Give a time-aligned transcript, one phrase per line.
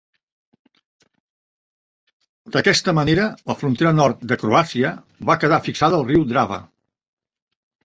[2.55, 4.95] D'aquesta manera la frontera nord de Croàcia
[5.31, 6.61] va quedar fixada al riu Drava.